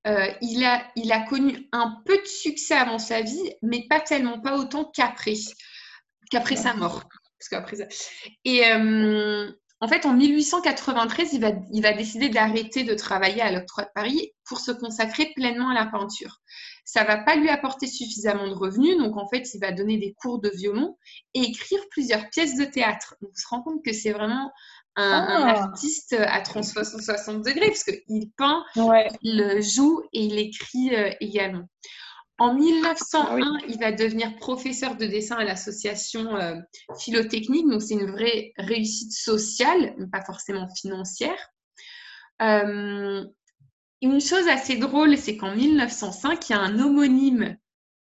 euh, 0.06 0.28
il, 0.42 0.64
a, 0.64 0.82
il 0.96 1.12
a 1.12 1.20
connu 1.20 1.68
un 1.72 2.02
peu 2.04 2.16
de 2.16 2.26
succès 2.26 2.74
avant 2.74 2.98
sa 2.98 3.22
vie, 3.22 3.52
mais 3.62 3.86
pas 3.88 4.00
tellement, 4.00 4.40
pas 4.40 4.56
autant 4.56 4.90
qu'après, 4.94 5.34
qu'après 6.30 6.56
sa 6.56 6.74
mort. 6.74 7.04
Parce 7.38 7.48
qu'après 7.48 7.76
ça... 7.76 7.84
Et 8.44 8.66
euh, 8.66 9.50
en 9.80 9.88
fait, 9.88 10.06
en 10.06 10.14
1893, 10.14 11.32
il 11.32 11.40
va, 11.40 11.52
il 11.72 11.82
va 11.82 11.92
décider 11.92 12.28
d'arrêter 12.28 12.84
de 12.84 12.94
travailler 12.94 13.42
à 13.42 13.50
l'Octroi 13.50 13.84
de 13.84 13.90
Paris 13.94 14.32
pour 14.46 14.58
se 14.58 14.70
consacrer 14.70 15.32
pleinement 15.34 15.70
à 15.70 15.74
la 15.74 15.86
peinture. 15.86 16.40
Ça 16.84 17.04
va 17.04 17.18
pas 17.18 17.36
lui 17.36 17.48
apporter 17.48 17.86
suffisamment 17.86 18.48
de 18.48 18.54
revenus, 18.54 18.96
donc 18.98 19.16
en 19.16 19.28
fait, 19.28 19.52
il 19.54 19.60
va 19.60 19.72
donner 19.72 19.98
des 19.98 20.14
cours 20.14 20.40
de 20.40 20.50
violon 20.50 20.96
et 21.34 21.40
écrire 21.40 21.80
plusieurs 21.90 22.28
pièces 22.30 22.56
de 22.56 22.64
théâtre. 22.64 23.16
on 23.22 23.34
se 23.34 23.46
rend 23.48 23.62
compte 23.62 23.84
que 23.84 23.92
c'est 23.92 24.12
vraiment 24.12 24.52
un, 24.96 25.26
ah. 25.28 25.60
artiste 25.62 26.14
à 26.18 26.40
360 26.40 27.42
degrés, 27.42 27.68
parce 27.68 27.84
qu'il 27.84 28.30
peint, 28.36 28.64
il 29.22 29.62
joue 29.62 30.02
et 30.12 30.24
il 30.24 30.38
écrit 30.38 30.94
euh, 30.94 31.10
également. 31.20 31.68
En 32.38 32.54
1901, 32.54 33.58
ah 33.60 33.64
il 33.68 33.78
va 33.78 33.92
devenir 33.92 34.34
professeur 34.36 34.96
de 34.96 35.06
dessin 35.06 35.36
à 35.36 35.44
l'association 35.44 36.36
euh, 36.36 36.56
philotechnique, 36.98 37.68
donc 37.68 37.80
c'est 37.80 37.94
une 37.94 38.10
vraie 38.10 38.52
réussite 38.56 39.12
sociale, 39.12 39.94
pas 40.10 40.24
forcément 40.24 40.68
financière. 40.74 41.38
Euh, 42.42 43.24
une 44.02 44.20
chose 44.20 44.48
assez 44.48 44.76
drôle, 44.76 45.16
c'est 45.16 45.36
qu'en 45.36 45.54
1905, 45.54 46.48
il 46.48 46.52
y 46.52 46.56
a 46.56 46.60
un 46.60 46.80
homonyme 46.80 47.56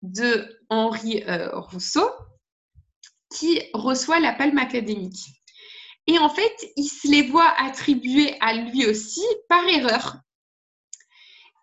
de 0.02 0.58
Henri 0.68 1.24
Rousseau 1.52 2.08
qui 3.34 3.62
reçoit 3.72 4.20
la 4.20 4.32
palme 4.32 4.58
académique. 4.58 5.39
Et 6.10 6.18
en 6.18 6.28
fait, 6.28 6.72
il 6.74 6.88
se 6.88 7.06
les 7.06 7.22
voit 7.22 7.54
attribuer 7.56 8.34
à 8.40 8.52
lui 8.54 8.84
aussi 8.84 9.24
par 9.48 9.64
erreur. 9.68 10.16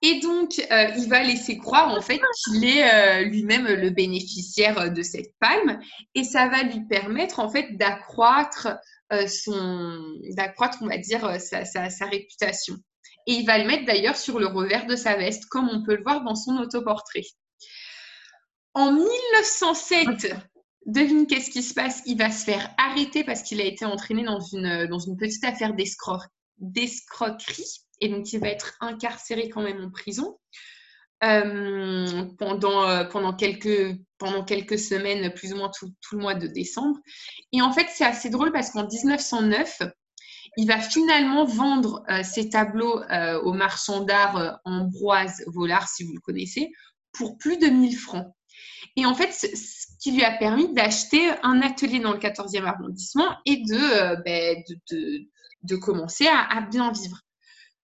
Et 0.02 0.22
donc, 0.22 0.54
euh, 0.72 0.88
il 0.96 1.10
va 1.10 1.22
laisser 1.22 1.58
croire 1.58 1.90
en 1.90 2.00
fait 2.00 2.22
qu'il 2.46 2.64
est 2.64 2.90
euh, 2.90 3.24
lui-même 3.24 3.66
le 3.66 3.90
bénéficiaire 3.90 4.90
de 4.90 5.02
cette 5.04 5.38
palme, 5.42 5.82
et 6.16 6.24
ça 6.24 6.48
va 6.48 6.64
lui 6.64 6.80
permettre 6.88 7.40
en 7.40 7.50
fait 7.50 7.76
d'accroître 7.76 8.70
euh, 9.12 9.28
son, 9.28 10.00
d'accroître, 10.38 10.78
on 10.80 10.88
va 10.88 10.98
dire, 10.98 11.42
sa, 11.42 11.66
sa, 11.66 12.06
réputation. 12.06 12.76
Et 13.26 13.34
il 13.34 13.46
va 13.46 13.58
le 13.58 13.66
mettre 13.66 13.84
d'ailleurs 13.84 14.16
sur 14.16 14.40
le 14.40 14.48
revers 14.48 14.86
de 14.86 14.96
sa 14.96 15.18
veste, 15.18 15.48
comme 15.48 15.68
on 15.68 15.84
peut 15.84 15.98
le 15.98 16.04
voir 16.04 16.24
dans 16.24 16.36
son 16.36 16.56
autoportrait. 16.56 17.26
En 18.74 18.94
1907, 18.94 20.34
devine 20.88 21.28
qu'est-ce 21.28 21.52
qui 21.52 21.62
se 21.62 21.74
passe 21.74 22.02
Il 22.06 22.18
va 22.18 22.32
se 22.32 22.44
faire 22.44 22.74
arrêter 22.78 23.24
parce 23.24 23.44
qu'il 23.44 23.62
a 23.62 23.66
été 23.66 23.86
entraîné 23.86 24.24
dans 24.24 24.40
une, 24.40 24.88
une 24.90 25.18
petite 25.18 25.44
affaire 25.44 25.74
d'escroquerie. 25.74 27.84
Et 28.02 28.10
donc, 28.10 28.32
il 28.34 28.40
va 28.40 28.50
être 28.50 28.76
incarcéré 28.80 29.50
quand 29.50 29.62
même 29.62 29.84
en 29.84 29.92
prison. 29.92 30.38
Euh, 31.24 32.26
pendant, 32.38 32.88
euh, 32.88 33.04
pendant, 33.06 33.34
quelques, 33.34 33.98
semaines, 34.20 35.34
plus 35.34 35.52
ou 35.52 35.58
moins 35.58 35.72
tout, 35.72 35.92
le 36.12 36.20
mois 36.20 36.36
de 36.36 36.46
décembre. 36.46 37.00
Et 37.52 37.62
en 37.62 37.72
fait, 37.72 37.88
c'est 37.92 38.06
assez 38.06 38.30
drôle 38.30 38.52
parce 38.52 38.70
qu'en 38.70 38.88
1909, 38.88 39.82
il 40.58 40.68
va 40.68 40.80
finalement 40.80 41.46
vendre 41.46 42.04
euh, 42.10 42.22
ses 42.24 42.50
tableaux 42.50 43.02
au 43.44 43.54
marchand 43.54 44.02
d'art 44.02 44.60
Ambroise 44.64 45.44
Vollard, 45.48 45.88
si 45.88 46.04
vous 46.04 46.14
le 46.14 46.22
connaissez, 46.22 46.72
pour 47.14 47.38
plus 47.38 47.58
de 47.58 47.68
1000 47.68 47.98
francs. 47.98 48.32
Et 48.96 49.06
en 49.06 49.14
fait, 49.14 49.32
ce 49.32 49.86
qui 50.00 50.12
lui 50.12 50.24
a 50.24 50.32
permis 50.32 50.74
d'acheter 50.74 51.30
un 51.44 51.62
atelier 51.62 52.00
dans 52.00 52.14
le 52.14 52.20
14e 52.20 52.66
arrondissement 52.66 53.38
et 53.46 53.58
de, 53.58 54.24
ben, 54.24 54.64
de, 54.92 55.28
de, 55.64 55.76
commencer 55.76 56.28
à, 56.28 56.62
bien 56.62 56.92
vivre. 56.92 57.22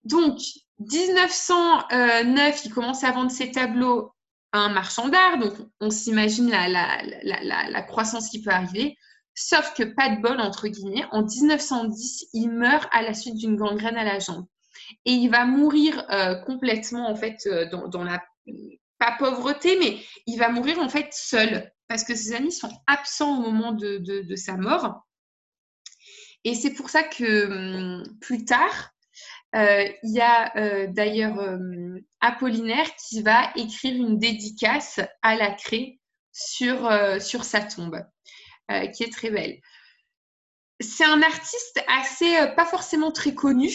Donc, 0.03 0.39
1909, 0.79 2.65
il 2.65 2.73
commence 2.73 3.03
à 3.03 3.11
vendre 3.11 3.31
ses 3.31 3.51
tableaux 3.51 4.11
à 4.51 4.59
un 4.59 4.69
marchand 4.69 5.09
d'art, 5.09 5.39
donc 5.39 5.53
on 5.79 5.89
s'imagine 5.89 6.49
la, 6.49 6.67
la, 6.67 7.81
croissance 7.81 8.29
qui 8.29 8.41
peut 8.41 8.51
arriver. 8.51 8.95
Sauf 9.35 9.73
que 9.73 9.83
pas 9.83 10.09
de 10.09 10.21
bol, 10.21 10.39
entre 10.39 10.67
guillemets, 10.67 11.05
en 11.11 11.23
1910, 11.23 12.27
il 12.33 12.49
meurt 12.51 12.87
à 12.91 13.01
la 13.01 13.15
suite 13.15 13.35
d'une 13.35 13.55
gangrène 13.55 13.97
à 13.97 14.03
la 14.03 14.19
jambe. 14.19 14.45
Et 15.05 15.11
il 15.11 15.29
va 15.29 15.45
mourir 15.45 16.05
euh, 16.11 16.35
complètement, 16.35 17.09
en 17.09 17.15
fait, 17.15 17.47
euh, 17.47 17.65
dans, 17.87 18.03
la, 18.03 18.21
pas 19.03 19.15
pauvreté, 19.17 19.77
mais 19.79 19.98
il 20.27 20.38
va 20.38 20.50
mourir, 20.50 20.79
en 20.79 20.89
fait, 20.89 21.10
seul, 21.12 21.72
parce 21.88 22.03
que 22.03 22.15
ses 22.15 22.33
amis 22.33 22.51
sont 22.51 22.72
absents 22.88 23.38
au 23.38 23.41
moment 23.41 23.72
de, 23.72 23.98
de 23.98 24.36
sa 24.36 24.57
mort. 24.57 25.03
Et 26.43 26.55
c'est 26.55 26.74
pour 26.74 26.89
ça 26.89 27.03
que 27.03 27.45
hum, 27.48 28.17
plus 28.19 28.45
tard, 28.45 28.93
euh, 29.55 29.88
il 30.01 30.12
y 30.12 30.22
a 30.22 30.55
euh, 30.57 30.88
d'ailleurs 30.88 31.39
euh, 31.39 32.00
Apollinaire 32.22 32.89
qui 32.95 33.22
va 33.22 33.51
écrire 33.55 33.95
une 33.95 34.17
dédicace 34.17 35.00
à 35.22 35.36
la 35.36 35.51
craie 35.51 36.00
sur, 36.31 36.91
sur 37.22 37.43
sa 37.43 37.62
tombe, 37.62 38.03
qui 38.91 39.03
est 39.03 39.13
très 39.13 39.29
belle. 39.29 39.60
C'est 40.79 41.05
un 41.05 41.22
artiste 41.22 41.83
assez, 41.88 42.33
pas 42.55 42.65
forcément 42.65 43.12
très 43.12 43.36
connu, 43.36 43.69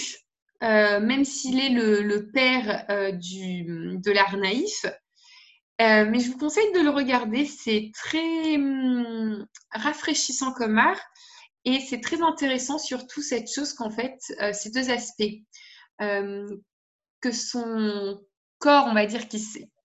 même 0.60 1.24
s'il 1.24 1.60
est 1.60 1.68
le, 1.68 2.30
père 2.32 2.84
du, 3.12 3.96
de 3.98 4.10
l'art 4.10 4.36
naïf. 4.38 4.86
Mais 5.78 6.20
je 6.20 6.30
vous 6.30 6.38
conseille 6.38 6.72
de 6.72 6.80
le 6.80 6.90
regarder, 6.90 7.46
c'est 7.46 7.90
très 7.94 8.56
hum, 8.56 9.46
rafraîchissant 9.72 10.52
comme 10.52 10.78
art 10.78 11.00
et 11.64 11.80
c'est 11.80 12.00
très 12.00 12.22
intéressant 12.22 12.78
surtout 12.78 13.22
cette 13.22 13.52
chose 13.52 13.74
qu'en 13.74 13.90
fait, 13.90 14.18
ces 14.52 14.70
deux 14.70 14.90
aspects. 14.90 15.42
Euh, 16.00 16.46
que 17.20 17.32
son 17.32 18.20
corps, 18.58 18.86
on 18.88 18.94
va 18.94 19.06
dire, 19.06 19.28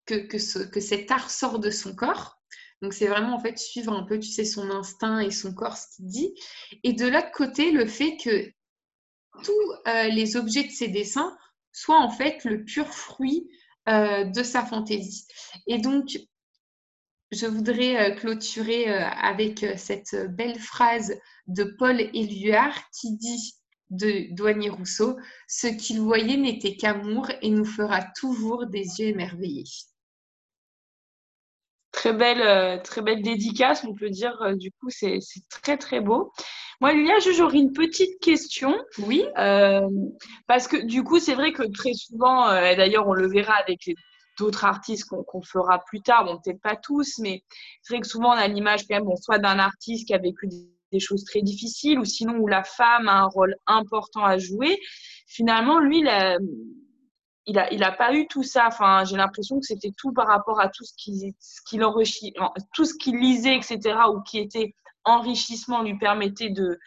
que, 0.05 0.15
que, 0.27 0.65
que 0.65 0.79
cet 0.79 1.11
art 1.11 1.31
sort 1.31 1.59
de 1.59 1.69
son 1.69 1.95
corps. 1.95 2.37
Donc 2.81 2.93
c'est 2.93 3.07
vraiment 3.07 3.35
en 3.35 3.39
fait 3.39 3.57
suivre 3.57 3.93
un 3.93 4.03
peu, 4.03 4.19
tu 4.19 4.29
sais, 4.29 4.45
son 4.45 4.69
instinct 4.69 5.19
et 5.19 5.31
son 5.31 5.53
corps, 5.53 5.77
ce 5.77 5.95
qu'il 5.95 6.05
dit. 6.05 6.35
Et 6.83 6.93
de 6.93 7.07
l'autre 7.07 7.31
côté, 7.31 7.71
le 7.71 7.87
fait 7.87 8.17
que 8.17 8.51
tous 9.43 9.73
euh, 9.87 10.09
les 10.09 10.35
objets 10.35 10.63
de 10.63 10.71
ses 10.71 10.89
dessins 10.89 11.35
soient 11.71 12.01
en 12.01 12.09
fait 12.09 12.43
le 12.43 12.63
pur 12.63 12.87
fruit 12.87 13.49
euh, 13.89 14.23
de 14.25 14.43
sa 14.43 14.63
fantaisie. 14.63 15.25
Et 15.67 15.77
donc, 15.77 16.19
je 17.31 17.47
voudrais 17.47 18.15
clôturer 18.15 18.87
avec 18.87 19.65
cette 19.75 20.15
belle 20.35 20.59
phrase 20.59 21.15
de 21.47 21.63
Paul 21.63 21.99
Éluard 21.99 22.75
qui 22.91 23.17
dit 23.17 23.55
de 23.89 24.33
Douanier 24.33 24.69
Rousseau, 24.69 25.17
ce 25.47 25.67
qu'il 25.67 26.01
voyait 26.01 26.37
n'était 26.37 26.75
qu'amour 26.75 27.27
et 27.41 27.49
nous 27.49 27.65
fera 27.65 28.03
toujours 28.15 28.67
des 28.67 28.99
yeux 28.99 29.07
émerveillés. 29.07 29.65
Très 32.03 32.11
belle, 32.11 32.41
euh, 32.41 32.77
très 32.83 33.01
belle 33.01 33.21
dédicace, 33.21 33.85
on 33.85 33.93
peut 33.93 34.09
dire. 34.09 34.37
Euh, 34.41 34.55
du 34.55 34.71
coup, 34.71 34.89
c'est 34.89 35.19
très 35.49 35.77
très 35.77 36.01
beau. 36.01 36.33
Moi, 36.81 36.91
Lilia, 36.91 37.13
j'aurais 37.19 37.59
une 37.59 37.71
petite 37.71 38.19
question. 38.19 38.75
Oui. 39.07 39.23
Euh, 39.37 39.87
parce 40.45 40.67
que 40.67 40.75
du 40.85 41.05
coup, 41.05 41.19
c'est 41.19 41.33
vrai 41.33 41.53
que 41.53 41.63
très 41.63 41.93
souvent, 41.93 42.49
d'ailleurs, 42.49 43.07
on 43.07 43.13
le 43.13 43.29
verra 43.29 43.53
avec 43.53 43.89
d'autres 44.37 44.65
artistes 44.65 45.05
qu'on 45.05 45.41
fera 45.43 45.79
plus 45.87 46.01
tard, 46.01 46.25
bon, 46.25 46.41
peut-être 46.43 46.61
pas 46.61 46.75
tous, 46.75 47.19
mais 47.19 47.41
c'est 47.81 47.93
vrai 47.93 48.01
que 48.01 48.07
souvent 48.07 48.33
on 48.33 48.37
a 48.37 48.49
l'image 48.49 48.81
quand 48.85 48.95
même, 48.95 49.05
bon, 49.05 49.15
soit 49.15 49.39
d'un 49.39 49.57
artiste 49.57 50.05
qui 50.05 50.13
a 50.13 50.17
vécu 50.17 50.49
des 50.91 50.99
choses 50.99 51.23
très 51.23 51.41
difficiles 51.41 51.99
ou 51.99 52.03
sinon 52.03 52.33
où 52.33 52.47
la 52.47 52.65
femme 52.65 53.07
a 53.07 53.21
un 53.21 53.27
rôle 53.27 53.55
important 53.65 54.25
à 54.25 54.37
jouer. 54.37 54.77
Finalement, 55.27 55.79
lui, 55.79 55.99
il 55.99 56.07
a, 56.09 56.37
il 57.45 57.59
a, 57.59 57.71
il 57.73 57.83
a 57.83 57.91
pas 57.91 58.13
eu 58.13 58.27
tout 58.27 58.43
ça. 58.43 58.67
Enfin, 58.67 59.03
j'ai 59.05 59.17
l'impression 59.17 59.59
que 59.59 59.65
c'était 59.65 59.91
tout 59.97 60.13
par 60.13 60.27
rapport 60.27 60.59
à 60.59 60.69
tout 60.69 60.83
ce 60.83 60.93
qu'il 60.95 61.33
qu 61.69 61.83
enrichit, 61.83 62.33
tout 62.73 62.85
ce 62.85 62.93
qu'il 62.95 63.19
lisait, 63.19 63.55
etc., 63.55 63.97
ou 64.13 64.21
qui 64.21 64.39
était 64.39 64.75
enrichissement 65.03 65.81
lui 65.81 65.97
permettait 65.97 66.49
de 66.49 66.79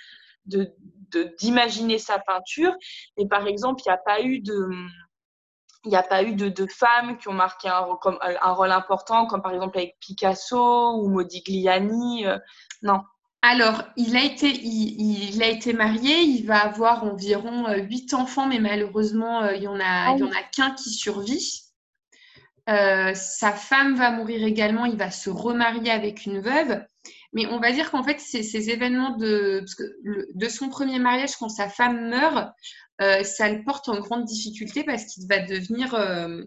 d'imaginer 1.39 1.99
sa 1.99 2.19
peinture. 2.19 2.75
Et 3.17 3.27
par 3.27 3.47
exemple, 3.47 3.83
il 3.85 3.89
n'y 3.89 3.95
a 3.95 3.99
pas 3.99 4.23
eu 4.23 4.41
de 4.41 4.71
il 5.87 5.95
a 5.95 6.03
pas 6.03 6.23
eu 6.23 6.35
de, 6.35 6.49
de, 6.49 6.67
femmes 6.67 7.17
qui 7.17 7.29
ont 7.29 7.33
marqué 7.33 7.69
un, 7.69 7.97
comme, 8.01 8.19
un, 8.21 8.53
rôle 8.53 8.73
important, 8.73 9.27
comme 9.27 9.41
par 9.41 9.55
exemple 9.55 9.79
avec 9.79 9.97
Picasso 10.01 10.97
ou 10.97 11.09
Modigliani. 11.09 12.27
Euh, 12.27 12.39
non, 12.83 13.03
alors, 13.49 13.85
il 13.97 14.17
a, 14.17 14.25
été, 14.25 14.49
il, 14.49 15.41
a 15.41 15.47
été 15.47 15.73
marié, 15.73 16.23
il 16.23 16.45
va 16.47 16.65
avoir 16.65 17.05
environ 17.05 17.69
euh, 17.69 17.77
huit 17.77 18.13
enfants, 18.13 18.49
mais 18.49 18.59
malheureusement, 18.59 19.45
euh, 19.45 19.55
il 19.55 19.61
n'y 19.61 19.69
en 19.69 19.79
a, 19.79 19.85
ah 19.85 20.15
a 20.15 20.43
qu'un 20.53 20.73
qui 20.73 20.91
survit. 20.91 21.63
Euh, 22.69 23.15
sa 23.15 23.53
femme 23.53 23.95
va 23.95 24.11
mourir 24.11 24.45
également, 24.45 24.85
il 24.85 24.97
va 24.97 25.13
se 25.13 25.31
remarier 25.31 25.93
avec 25.93 26.27
une 26.27 26.41
veuve. 26.41 26.85
Mais 27.35 27.47
on 27.47 27.61
va 27.61 27.71
dire 27.71 27.93
qu'en 27.93 28.03
fait, 28.03 28.19
ces, 28.19 28.69
événements 28.69 29.17
de, 29.17 29.65
de 30.35 30.49
son 30.49 30.69
premier 30.69 30.99
mariage, 30.99 31.37
quand 31.37 31.49
sa 31.49 31.69
femme 31.69 32.09
meurt, 32.09 32.53
ça 32.99 33.49
le 33.49 33.63
porte 33.63 33.89
en 33.89 34.01
grande 34.01 34.25
difficulté 34.25 34.83
parce 34.83 35.05
qu'il 35.05 35.29
va 35.29 35.39
devenir, 35.39 35.95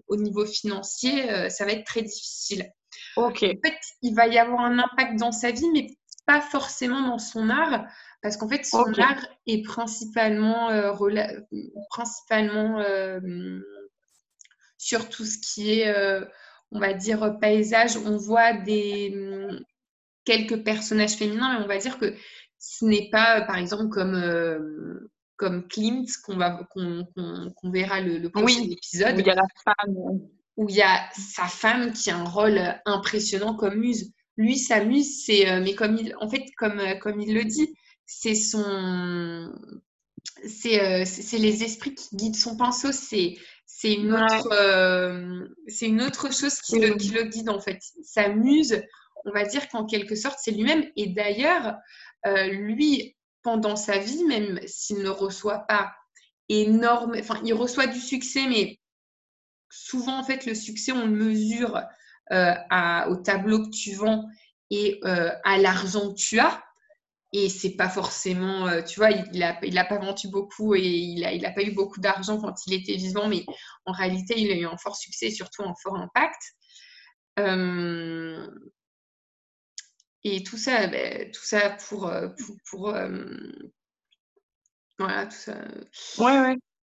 au 0.08 0.18
niveau 0.18 0.46
financier, 0.46 1.50
ça 1.50 1.64
va 1.64 1.72
être 1.72 1.86
très 1.86 2.02
difficile. 2.02 2.70
Ok. 3.16 3.44
En 3.44 3.68
fait, 3.68 3.80
il 4.02 4.16
va 4.16 4.28
y 4.28 4.38
avoir 4.38 4.62
un 4.62 4.80
impact 4.80 5.18
dans 5.18 5.32
sa 5.32 5.52
vie, 5.52 5.70
mais 5.74 5.88
pas 6.30 6.42
forcément 6.42 7.02
dans 7.02 7.18
son 7.18 7.50
art, 7.50 7.88
parce 8.22 8.38
qu'en 8.38 8.48
fait, 8.48 8.64
son 8.64 8.94
art 9.00 9.26
est 9.48 9.66
principalement, 9.66 10.70
euh, 10.70 10.94
principalement 11.90 12.80
euh, 12.82 13.60
sur 14.78 15.10
tout 15.10 15.26
ce 15.26 15.40
qui 15.40 15.72
est, 15.72 15.88
euh, 15.88 16.24
on 16.70 16.80
va 16.80 16.94
dire, 16.94 17.40
paysage. 17.40 17.98
On 17.98 18.18
voit 18.18 18.54
des, 18.54 19.12
quelques 20.24 20.64
personnages 20.64 21.16
féminins, 21.16 21.58
mais 21.58 21.66
on 21.66 21.68
va 21.68 21.80
dire 21.80 21.98
que 21.98 22.14
ce 22.60 22.86
n'est 22.86 23.10
pas, 23.10 23.42
par 23.42 23.58
exemple, 23.58 23.90
comme 23.90 25.10
comme 25.36 25.68
Klimt 25.68 26.06
qu'on 26.26 26.38
va 26.38 26.68
qu'on 26.70 27.72
verra 27.72 28.02
le, 28.02 28.18
le 28.18 28.30
prochain 28.30 28.62
épisode 28.70 29.16
où 29.16 29.20
il 29.22 29.26
y 29.26 29.30
a 29.32 29.36
la 29.36 29.48
femme 29.64 29.96
où 30.58 30.68
il 30.68 30.76
y 30.76 30.82
a 30.82 31.10
sa 31.14 31.46
femme 31.46 31.94
qui 31.94 32.12
a 32.12 32.18
un 32.18 32.26
rôle 32.26 32.60
impressionnant 32.86 33.56
comme 33.56 33.76
muse 33.76 34.12
lui 34.40 34.58
s'amuse, 34.58 35.26
c'est 35.26 35.50
euh, 35.50 35.62
mais 35.62 35.76
comme 35.76 35.98
il, 35.98 36.16
en 36.20 36.30
fait, 36.30 36.46
comme, 36.58 36.80
euh, 36.80 36.96
comme 36.96 37.20
il 37.20 37.34
le 37.34 37.44
dit, 37.44 37.76
c'est 38.06 38.36
son, 38.36 39.54
c'est 40.48 40.82
euh, 40.82 41.06
les 41.38 41.64
esprits 41.64 41.94
qui 41.94 42.16
guident 42.16 42.36
son 42.38 42.56
pinceau, 42.56 42.92
c'est 42.92 43.36
c'est 43.66 43.94
une 43.94 44.14
autre, 44.14 44.50
c'est 45.68 45.88
une 45.88 46.02
autre 46.02 46.34
chose 46.34 46.60
qui 46.62 46.80
le, 46.80 46.96
qui 46.96 47.10
le 47.10 47.24
guide 47.24 47.50
en 47.50 47.62
fait. 47.62 47.80
Sa 48.04 48.28
muse, 48.30 48.82
on 49.26 49.32
va 49.32 49.46
dire 49.46 49.70
qu'en 49.70 49.86
quelque 49.86 50.16
sorte, 50.16 50.38
c'est 50.42 50.52
lui-même. 50.52 50.84
Et 50.98 51.08
d'ailleurs, 51.08 51.78
lui, 52.26 53.16
pendant 53.42 53.78
sa 53.78 53.98
vie, 53.98 54.26
même 54.26 54.60
s'il 54.68 55.00
ne 55.00 55.08
reçoit 55.08 55.60
pas 55.60 55.94
énorme, 56.50 57.16
enfin, 57.20 57.40
il 57.46 57.54
reçoit 57.54 57.88
du 57.88 58.02
succès, 58.02 58.48
mais 58.48 58.80
souvent, 59.70 60.20
en 60.20 60.24
fait, 60.24 60.46
le 60.46 60.56
succès, 60.56 60.92
on 60.92 61.06
le 61.06 61.16
mesure 61.16 61.82
euh, 62.32 62.54
au 63.08 63.16
tableau 63.16 63.64
que 63.64 63.70
tu 63.70 63.94
vends 63.94 64.28
et 64.70 65.00
euh, 65.04 65.32
à 65.44 65.58
l'argent 65.58 66.12
que 66.12 66.16
tu 66.16 66.40
as. 66.40 66.64
Et 67.32 67.48
c'est 67.50 67.76
pas 67.76 67.90
forcément, 67.90 68.68
euh, 68.68 68.82
tu 68.82 69.00
vois, 69.00 69.12
il 69.12 69.40
n'a 69.40 69.60
il 69.64 69.78
a 69.78 69.86
pas 69.86 70.00
vendu 70.00 70.28
beaucoup 70.30 70.74
et 70.74 70.82
il 70.82 71.22
n'a 71.22 71.34
il 71.34 71.46
a 71.46 71.52
pas 71.52 71.62
eu 71.62 71.72
beaucoup 71.72 72.00
d'argent 72.00 72.40
quand 72.42 72.66
il 72.66 72.74
était 72.74 72.96
vivant, 72.96 73.28
mais 73.28 73.46
en 73.86 73.92
réalité, 73.92 74.34
il 74.38 74.52
a 74.52 74.56
eu 74.56 74.66
un 74.66 74.78
fort 74.78 74.96
succès, 74.96 75.30
surtout 75.30 75.64
un 75.64 75.74
fort 75.84 75.96
impact. 75.96 76.42
et 80.24 80.44
tout 80.44 80.58
ça, 80.58 80.88
ben, 80.88 81.32
tout 81.32 81.46
ça 81.46 81.72
pour, 81.72 82.12
pour, 82.70 82.94
voilà, 84.98 85.26
tout 85.28 85.32
ça. 85.32 85.56
Ouais. 86.18 86.58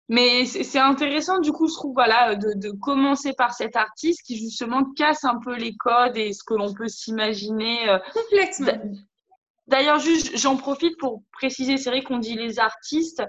Mais 0.10 0.46
c'est 0.46 0.80
intéressant, 0.80 1.40
du 1.40 1.52
coup, 1.52 1.68
je 1.68 1.74
trouve, 1.76 1.94
voilà, 1.94 2.36
de, 2.36 2.54
de, 2.56 2.72
commencer 2.72 3.34
par 3.34 3.54
cet 3.54 3.76
artiste 3.76 4.24
qui, 4.26 4.38
justement, 4.38 4.84
casse 4.96 5.24
un 5.24 5.40
peu 5.40 5.56
les 5.56 5.76
codes 5.76 6.18
et 6.18 6.34
ce 6.34 6.44
que 6.44 6.56
l'on 6.56 6.74
peut 6.74 6.88
s'imaginer. 6.88 7.88
Euh, 7.88 8.00
Complètement. 8.14 8.92
D'ailleurs, 9.70 10.00
j'en 10.34 10.58
profite 10.58 10.98
pour 10.98 11.22
préciser, 11.32 11.78
c'est 11.78 11.92
vrai 11.92 12.02
qu'on 12.02 12.18
dit 12.18 12.34
les 12.34 12.58
artistes, 12.58 13.22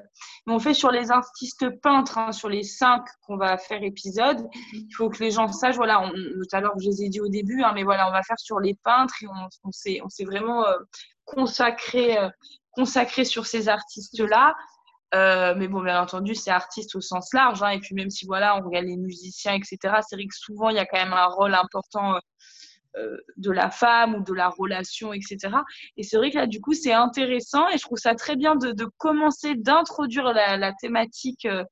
mais 0.47 0.55
on 0.55 0.59
fait 0.59 0.73
sur 0.73 0.91
les 0.91 1.11
artistes 1.11 1.69
peintres, 1.83 2.17
hein, 2.17 2.33
sur 2.33 2.49
les 2.49 2.63
cinq 2.63 3.05
qu'on 3.27 3.37
va 3.37 3.59
faire 3.59 3.83
épisode. 3.83 4.49
Il 4.73 4.89
faut 4.97 5.11
que 5.11 5.23
les 5.23 5.31
gens 5.31 5.53
sachent, 5.53 5.77
voilà, 5.77 6.01
on, 6.01 6.09
tout 6.11 6.57
à 6.57 6.63
l'heure 6.63 6.73
je 6.81 6.89
les 6.89 7.03
ai 7.03 7.09
dit 7.11 7.21
au 7.21 7.29
début, 7.29 7.63
hein, 7.63 7.73
mais 7.75 7.83
voilà, 7.83 8.09
on 8.09 8.11
va 8.11 8.23
faire 8.23 8.39
sur 8.39 8.59
les 8.59 8.75
peintres 8.83 9.15
et 9.23 9.27
on, 9.27 9.69
on 9.69 10.09
s'est 10.09 10.25
vraiment 10.25 10.65
euh, 10.65 10.79
consacré, 11.27 12.17
euh, 12.17 12.31
consacré 12.73 13.27
sur 13.27 13.45
ces 13.45 13.69
artistes-là. 13.69 14.55
Euh, 15.15 15.55
mais 15.57 15.67
bon, 15.67 15.83
bien 15.83 16.01
entendu, 16.01 16.35
c'est 16.35 16.51
artiste 16.51 16.95
au 16.95 17.01
sens 17.01 17.33
large. 17.35 17.63
Hein, 17.63 17.71
et 17.71 17.81
puis 17.81 17.95
même 17.95 18.11
si 18.11 18.27
voilà, 18.27 18.57
on 18.57 18.63
regarde 18.65 18.87
les 18.87 18.97
musiciens, 18.97 19.55
etc., 19.55 19.79
c'est 20.09 20.17
vrai 20.17 20.27
que 20.27 20.37
souvent, 20.37 20.69
il 20.71 20.77
y 20.77 20.79
a 20.79 20.87
quand 20.87 20.99
même 20.99 21.13
un 21.13 21.27
rôle 21.27 21.55
important 21.55 22.21
euh, 22.97 23.17
de 23.37 23.53
la 23.53 23.71
femme 23.71 24.17
ou 24.17 24.23
de 24.25 24.35
la 24.35 24.49
relation, 24.49 25.13
etc. 25.13 25.39
Et 25.97 26.03
c'est 26.03 26.17
vrai 26.17 26.31
que 26.31 26.39
là, 26.39 26.49
du 26.49 26.61
coup, 26.61 26.75
c'est 26.75 26.93
intéressant 26.93 27.69
et 27.69 27.79
je 27.79 27.83
trouve 27.83 27.99
ça 27.99 28.17
très 28.17 28.35
bien 28.35 28.57
de, 28.57 28.85
commencer, 28.99 29.55
d'introduire 29.55 30.33
la, 30.33 30.73
thématique 30.75 31.45
euh, 31.47 31.65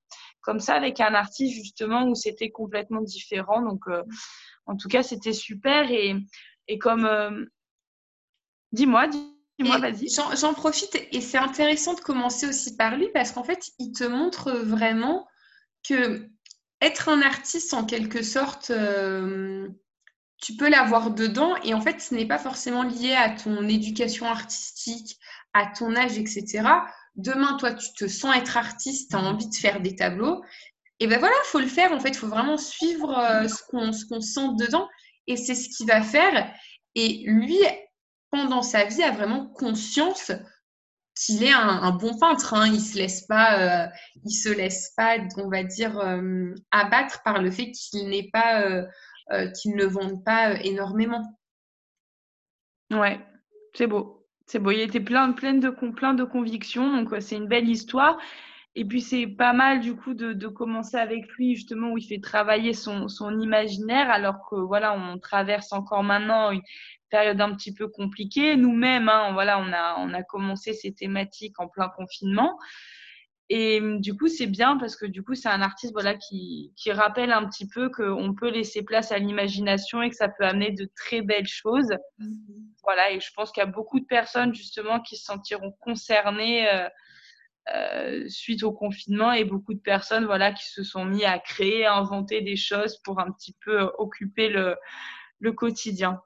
comme 0.43 0.61
ça 0.61 0.75
avec 0.75 1.01
un 1.01 1.15
artiste 1.15 1.55
justement 1.55 2.07
où 2.07 2.15
c'était 2.15 2.51
complètement 2.51 3.01
différent. 3.01 3.63
Donc, 3.63 3.81
euh, 3.89 4.05
en 4.67 4.77
tout 4.77 4.89
cas, 4.89 5.03
c'était 5.03 5.33
super. 5.33 5.91
Et, 5.91 6.15
et 6.69 6.79
comme. 6.79 7.49
dis-moi, 8.71 9.09
dis-moi, 9.09 9.09
vas-y. 9.09 9.38
J'en 9.59 10.55
profite 10.55 10.97
et 11.13 11.21
c'est 11.21 11.39
intéressant 11.39 11.95
de 11.95 12.01
commencer 12.01 12.47
aussi 12.47 12.77
par 12.77 12.97
lui 12.97 13.09
parce 13.13 13.33
qu'en 13.33 13.45
fait, 13.45 13.71
il 13.79 13.93
te 13.93 14.05
montre 14.05 14.53
vraiment 14.53 15.27
que 15.87 16.29
être 16.81 17.09
un 17.09 17.23
artiste 17.23 17.75
en 17.75 17.85
quelque 17.85 18.23
sorte 18.23 18.71
tu 20.41 20.55
peux 20.55 20.69
l'avoir 20.69 21.11
dedans 21.11 21.57
et 21.65 21.75
en 21.75 21.81
fait, 21.81 22.01
ce 22.01 22.15
n'est 22.15 22.27
pas 22.27 22.39
forcément 22.39 22.83
lié 22.83 23.15
à 23.15 23.31
ton 23.31 23.69
éducation 23.69 24.27
artistique, 24.27 25.19
à 25.53 25.67
ton 25.67 25.97
âge, 25.97 26.17
etc. 26.17 26.63
Demain, 27.17 27.57
toi, 27.57 27.73
tu 27.73 27.93
te 27.93 28.07
sens 28.07 28.37
être 28.37 28.57
artiste, 28.57 29.11
tu 29.11 29.17
as 29.17 29.21
envie 29.21 29.49
de 29.49 29.55
faire 29.55 29.81
des 29.81 29.97
tableaux. 29.97 30.43
Et 31.01 31.07
ben 31.07 31.19
voilà, 31.19 31.35
il 31.45 31.49
faut 31.49 31.59
le 31.59 31.67
faire. 31.67 31.93
En 31.93 32.01
fait, 32.01 32.11
il 32.11 32.17
faut 32.17 32.29
vraiment 32.29 32.57
suivre 32.57 33.19
euh, 33.19 33.49
ce 33.49 33.63
qu'on 34.07 34.21
sent 34.21 34.49
dedans 34.59 34.89
et 35.27 35.37
c'est 35.37 35.55
ce 35.55 35.69
qu'il 35.69 35.87
va 35.87 36.03
faire. 36.03 36.53
Et 36.95 37.25
lui, 37.27 37.59
pendant 38.31 38.63
sa 38.63 38.85
vie, 38.85 39.03
a 39.03 39.11
vraiment 39.11 39.47
conscience 39.47 40.33
qu'il 41.19 41.43
est 41.43 41.53
un, 41.53 41.91
bon 41.93 42.17
peintre. 42.19 42.55
Hein. 42.55 42.69
Il 42.69 42.81
se 42.81 42.97
laisse 42.97 43.23
pas, 43.27 43.59
euh, 43.59 43.89
il 44.25 44.33
se 44.33 44.49
laisse 44.49 44.93
pas, 44.97 45.17
on 45.37 45.49
va 45.49 45.65
dire, 45.65 45.99
euh, 45.99 46.55
abattre 46.71 47.23
par 47.25 47.43
le 47.43 47.51
fait 47.51 47.73
qu'il 47.73 48.09
n'est 48.09 48.31
pas 48.33 48.63
euh, 48.63 49.51
qui 49.61 49.71
ne 49.71 49.85
vendent 49.85 50.25
pas 50.25 50.55
énormément. 50.63 51.39
Ouais, 52.91 53.21
c'est 53.75 53.87
beau. 53.87 54.27
C'est 54.47 54.59
beau. 54.59 54.71
Il 54.71 54.81
était 54.81 55.01
plein, 55.01 55.33
plein, 55.33 55.55
de, 55.55 55.69
plein 55.69 56.15
de 56.15 56.25
convictions. 56.25 56.97
Donc, 56.97 57.15
c'est 57.21 57.37
une 57.37 57.49
belle 57.49 57.69
histoire. 57.69 58.19
Et 58.75 58.85
puis, 58.85 59.01
c'est 59.01 59.27
pas 59.27 59.53
mal, 59.53 59.81
du 59.81 59.97
coup, 59.97 60.15
de, 60.15 60.33
de, 60.33 60.47
commencer 60.47 60.97
avec 60.97 61.29
lui, 61.33 61.57
justement, 61.57 61.91
où 61.91 61.99
il 61.99 62.07
fait 62.07 62.21
travailler 62.21 62.75
son, 62.75 63.09
son 63.09 63.41
imaginaire, 63.41 64.11
alors 64.11 64.37
que, 64.49 64.57
voilà, 64.57 64.95
on 64.95 65.19
traverse 65.19 65.73
encore 65.73 66.05
maintenant 66.05 66.53
une 66.53 66.63
période 67.11 67.41
un 67.41 67.55
petit 67.55 67.75
peu 67.75 67.89
compliquée. 67.89 68.57
Nous-mêmes, 68.57 69.09
hein, 69.09 69.33
voilà, 69.33 69.59
on 69.59 69.73
a, 69.73 69.97
on 69.99 70.13
a 70.15 70.23
commencé 70.23 70.75
ces 70.75 70.93
thématiques 70.93 71.59
en 71.59 71.69
plein 71.69 71.89
confinement. 71.89 72.57
Et 73.51 73.81
du 73.99 74.15
coup, 74.15 74.29
c'est 74.29 74.47
bien 74.47 74.77
parce 74.77 74.95
que 74.95 75.07
du 75.07 75.23
coup, 75.23 75.35
c'est 75.35 75.49
un 75.49 75.63
artiste 75.63 75.95
voilà, 75.95 76.15
qui, 76.15 76.73
qui 76.77 76.93
rappelle 76.93 77.33
un 77.33 77.49
petit 77.49 77.67
peu 77.67 77.89
qu'on 77.89 78.35
peut 78.35 78.51
laisser 78.51 78.83
place 78.83 79.11
à 79.11 79.19
l'imagination 79.19 80.03
et 80.03 80.11
que 80.11 80.17
ça 80.17 80.29
peut 80.29 80.45
amener 80.45 80.71
de 80.73 80.87
très 80.95 81.23
belles 81.23 81.47
choses. 81.47 81.91
Mm-hmm. 82.19 82.75
Voilà, 82.85 83.13
et 83.13 83.21
je 83.21 83.31
pense 83.35 83.51
qu'il 83.51 83.63
y 83.63 83.67
a 83.67 83.71
beaucoup 83.71 84.01
de 84.01 84.05
personnes 84.05 84.55
justement 84.55 85.01
qui 85.01 85.17
se 85.17 85.25
sentiront 85.25 85.73
concernées 85.81 86.69
euh, 86.69 86.89
euh, 87.75 88.29
suite 88.29 88.63
au 88.63 88.73
confinement 88.73 89.33
et 89.33 89.45
beaucoup 89.45 89.75
de 89.75 89.81
personnes 89.81 90.25
voilà, 90.25 90.53
qui 90.53 90.69
se 90.69 90.83
sont 90.83 91.05
mis 91.05 91.25
à 91.25 91.39
créer, 91.39 91.87
à 91.87 91.95
inventer 91.95 92.41
des 92.41 92.57
choses 92.57 92.99
pour 93.05 93.21
un 93.21 93.31
petit 93.31 93.57
peu 93.65 93.91
occuper 93.99 94.49
le, 94.49 94.77
le 95.41 95.53
quotidien. 95.53 96.21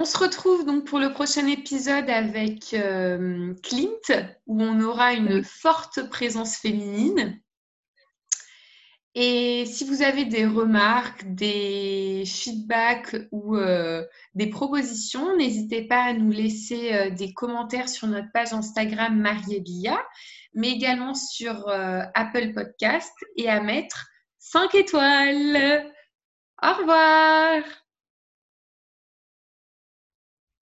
On 0.00 0.04
se 0.04 0.16
retrouve 0.16 0.64
donc 0.64 0.86
pour 0.86 1.00
le 1.00 1.12
prochain 1.12 1.46
épisode 1.48 2.08
avec 2.08 2.72
euh, 2.72 3.52
Clint, 3.64 4.28
où 4.46 4.62
on 4.62 4.80
aura 4.80 5.12
une 5.12 5.42
forte 5.42 6.08
présence 6.08 6.56
féminine. 6.56 7.40
Et 9.14 9.64
si 9.66 9.84
vous 9.84 10.02
avez 10.02 10.24
des 10.26 10.46
remarques, 10.46 11.24
des 11.24 12.24
feedbacks 12.26 13.16
ou 13.32 13.56
euh, 13.56 14.04
des 14.34 14.48
propositions, 14.48 15.36
n'hésitez 15.36 15.82
pas 15.82 16.02
à 16.02 16.12
nous 16.12 16.30
laisser 16.30 16.94
euh, 16.94 17.10
des 17.10 17.32
commentaires 17.32 17.88
sur 17.88 18.06
notre 18.06 18.30
page 18.32 18.52
Instagram 18.52 19.18
Mariebilla, 19.18 20.00
mais 20.54 20.70
également 20.70 21.14
sur 21.14 21.68
Apple 21.68 22.52
Podcast 22.54 23.12
et 23.36 23.48
à 23.48 23.60
mettre 23.60 24.06
5 24.38 24.74
étoiles. 24.74 25.84
Au 26.62 26.72
revoir 26.74 27.62